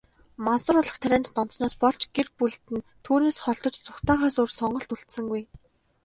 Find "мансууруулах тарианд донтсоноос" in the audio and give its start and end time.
0.45-1.75